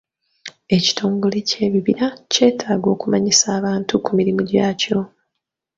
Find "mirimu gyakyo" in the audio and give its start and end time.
4.17-4.99